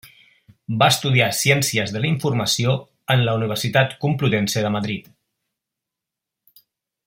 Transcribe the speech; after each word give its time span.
Va 0.83 0.85
estudiar 0.93 1.27
Ciències 1.39 1.93
de 1.97 2.01
la 2.05 2.09
Informació 2.11 2.73
en 3.17 3.23
la 3.27 3.37
Universitat 3.41 3.95
Complutense 4.07 4.65
de 4.69 4.73
Madrid. 4.79 6.65